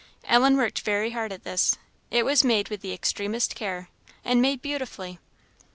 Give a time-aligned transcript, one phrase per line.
[0.25, 1.77] Ellen worked very hard at this;
[2.09, 3.89] it was made with the extremest care,
[4.25, 5.19] and made beautifully.